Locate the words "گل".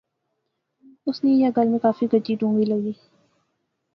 1.57-1.67